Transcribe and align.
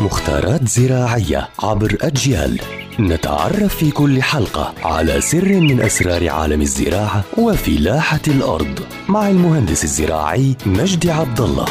مختارات 0.00 0.68
زراعية 0.68 1.48
عبر 1.62 1.96
أجيال 2.00 2.60
نتعرف 3.00 3.76
في 3.76 3.90
كل 3.90 4.22
حلقة 4.22 4.74
على 4.84 5.20
سر 5.20 5.60
من 5.60 5.80
أسرار 5.80 6.28
عالم 6.28 6.60
الزراعة 6.60 7.24
وفلاحة 7.38 8.20
الأرض 8.28 8.80
مع 9.08 9.28
المهندس 9.28 9.84
الزراعي 9.84 10.56
مجدي 10.66 11.10
عبد 11.10 11.40
الله 11.40 11.64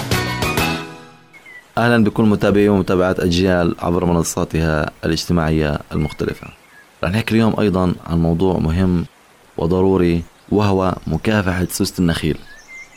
أهلا 1.78 2.04
بكل 2.04 2.24
متابعي 2.24 2.70
ومتابعات 2.70 3.20
أجيال 3.20 3.76
عبر 3.80 4.06
منصاتها 4.06 4.92
الاجتماعية 5.06 5.80
المختلفة. 5.92 6.48
رح 7.04 7.12
نحكي 7.12 7.36
اليوم 7.36 7.60
أيضا 7.60 7.94
عن 8.08 8.22
موضوع 8.22 8.58
مهم 8.58 9.06
وضروري 9.58 10.24
وهو 10.52 10.96
مكافحة 11.08 11.68
سوسه 11.72 11.94
النخيل. 12.00 12.38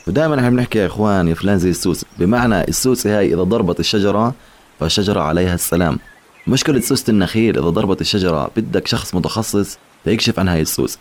ودائما 0.08 0.34
إحنا 0.34 0.50
بنحكي 0.50 0.78
يا 0.78 0.86
إخوان 0.86 1.28
يا 1.28 1.34
فلان 1.34 1.58
زي 1.58 1.70
السوسه، 1.70 2.06
بمعنى 2.18 2.60
السوسه 2.68 3.18
هاي 3.18 3.34
إذا 3.34 3.42
ضربت 3.42 3.80
الشجرة 3.80 4.34
فالشجره 4.80 5.20
عليها 5.20 5.54
السلام. 5.54 5.98
مشكلة 6.46 6.80
سوسه 6.80 7.10
النخيل 7.10 7.58
إذا 7.58 7.68
ضربت 7.68 8.00
الشجرة 8.00 8.50
بدك 8.56 8.86
شخص 8.86 9.14
متخصص 9.14 9.78
ليكشف 10.06 10.38
عن 10.38 10.48
هاي 10.48 10.60
السوسه. 10.60 10.98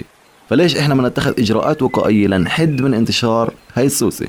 فليش 0.50 0.78
إحنا 0.78 0.96
ما 0.96 1.10
نتخذ 1.10 1.40
إجراءات 1.40 1.82
وقائية 1.82 2.28
لنحد 2.28 2.82
من 2.82 2.94
انتشار 2.94 3.54
هاي 3.76 3.86
السوسة؟ 3.86 4.28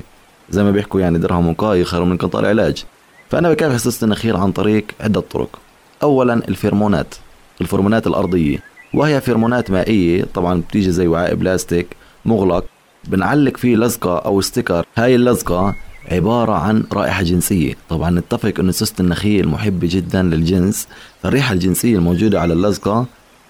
زي 0.49 0.63
ما 0.63 0.71
بيحكوا 0.71 1.01
يعني 1.01 1.17
درهم 1.17 1.47
وقاية 1.47 1.83
خير 1.83 2.03
من 2.03 2.17
قنطار 2.17 2.45
علاج. 2.45 2.83
فأنا 3.29 3.49
بكافح 3.49 3.77
سوسة 3.77 4.05
النخيل 4.05 4.35
عن 4.35 4.51
طريق 4.51 4.85
عدة 5.01 5.19
طرق 5.19 5.59
أولا 6.03 6.33
الفيرمونات 6.33 7.15
الفيرمونات 7.61 8.07
الأرضية 8.07 8.63
وهي 8.93 9.21
فيرمونات 9.21 9.71
مائية 9.71 10.25
طبعا 10.33 10.61
بتيجي 10.61 10.91
زي 10.91 11.07
وعاء 11.07 11.35
بلاستيك 11.35 11.87
مغلق 12.25 12.65
بنعلق 13.03 13.57
فيه 13.57 13.75
لزقة 13.75 14.17
أو 14.17 14.41
sticker 14.41 14.85
هاي 14.97 15.15
اللزقة 15.15 15.75
عبارة 16.11 16.51
عن 16.53 16.83
رائحة 16.93 17.23
جنسية. 17.23 17.73
طبعا 17.89 18.09
نتفق 18.09 18.53
أن 18.59 18.71
سوسة 18.71 18.93
النخيل 18.99 19.47
محبة 19.47 19.87
جدا 19.91 20.21
للجنس 20.21 20.87
فالريحة 21.23 21.53
الجنسية 21.53 21.95
الموجودة 21.95 22.41
على 22.41 22.53
اللزقة 22.53 23.05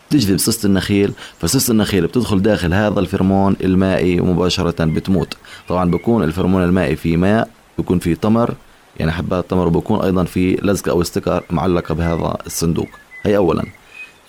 تجذب 0.09 0.37
سوسة 0.37 0.67
النخيل 0.67 1.13
فسوسة 1.39 1.71
النخيل 1.71 2.07
بتدخل 2.07 2.41
داخل 2.41 2.73
هذا 2.73 2.99
الفرمون 2.99 3.55
المائي 3.63 4.19
ومباشرة 4.19 4.85
بتموت. 4.85 5.37
طبعا 5.67 5.91
بكون 5.91 6.23
الفرمون 6.23 6.63
المائي 6.63 6.95
فيه 6.95 7.17
ماء 7.17 7.49
بيكون 7.77 7.99
فيه 7.99 8.13
تمر 8.13 8.53
يعني 8.97 9.11
حبات 9.11 9.49
تمر 9.49 9.67
وبكون 9.67 10.01
أيضا 10.01 10.23
في 10.23 10.59
لزقه 10.61 10.89
أو 10.89 11.01
استيكر 11.01 11.43
معلقة 11.49 11.95
بهذا 11.95 12.37
الصندوق. 12.45 12.87
هي 13.23 13.37
اولا. 13.37 13.63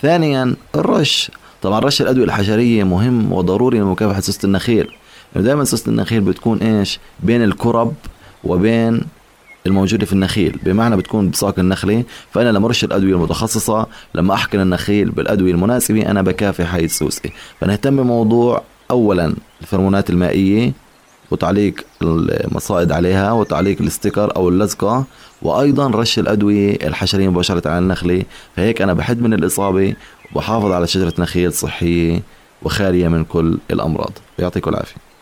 ثانيا 0.01 0.55
الرش. 0.75 1.31
طبعا 1.61 1.79
رش 1.79 2.01
الأدوية 2.01 2.25
الحشرية 2.25 2.83
مهم 2.83 3.33
وضروري 3.33 3.79
لمكافحة 3.79 4.19
سوسه 4.19 4.39
النخيل. 4.43 4.87
دائما 5.35 5.63
سوسه 5.63 5.89
النخيل 5.89 6.21
بتكون 6.21 6.57
إيش؟ 6.57 6.99
بين 7.23 7.43
الكرب 7.43 7.93
وبين 8.45 9.01
الموجودة 9.67 10.05
في 10.05 10.13
النخيل. 10.13 10.59
بمعنى 10.63 10.97
بتكون 10.97 11.29
بساق 11.29 11.59
النخلة 11.59 12.03
فأنا 12.31 12.49
لما 12.51 12.67
أرش 12.67 12.83
الأدوية 12.83 13.13
المتخصصة 13.15 13.87
لما 14.15 14.33
أحقن 14.33 14.59
النخيل 14.59 15.09
بالأدوية 15.11 15.51
المناسبة 15.51 16.11
أنا 16.11 16.21
بكافح 16.21 16.73
هاي 16.75 16.85
السوسة 16.85 17.29
فنهتم 17.61 17.95
بموضوع 17.97 18.61
أولا 18.91 19.33
الفرمونات 19.61 20.09
المائية 20.09 20.71
وتعليق 21.31 21.73
المصائد 22.01 22.91
عليها 22.91 23.31
وتعليق 23.31 23.81
الاستيكر 23.81 24.35
أو 24.35 24.49
اللزقة 24.49 25.03
وأيضا 25.41 25.87
رش 25.87 26.19
الأدوية 26.19 26.75
الحشرية 26.87 27.29
مباشرة 27.29 27.69
على 27.69 27.79
النخلة. 27.79 28.23
فهيك 28.55 28.81
أنا 28.81 28.93
بحد 28.93 29.21
من 29.21 29.33
الإصابة 29.33 29.93
وبحافظ 30.31 30.71
على 30.71 30.87
شجرة 30.87 31.13
نخيل 31.19 31.53
صحية 31.53 32.21
وخالية 32.63 33.07
من 33.07 33.23
كل 33.23 33.57
الأمراض. 33.71 34.11
يعطيكم 34.39 34.69
العافية. 34.69 35.14